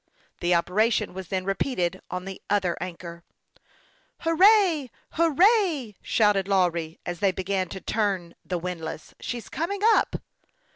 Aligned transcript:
The 0.39 0.55
operation 0.55 1.13
was 1.13 1.27
then 1.27 1.45
repeated 1.45 2.01
on 2.09 2.25
the 2.25 2.41
other 2.49 2.75
anchor." 2.81 3.23
Hurrah! 4.21 4.87
hurrah!" 5.11 5.91
shouted 6.01 6.47
Lawry, 6.47 6.99
as 7.05 7.19
they 7.19 7.31
be 7.31 7.43
gan 7.43 7.69
to 7.69 7.79
turn 7.81 8.33
the 8.43 8.57
windlass." 8.57 9.13
She's 9.21 9.47
coming 9.47 9.81
up." 9.83 10.15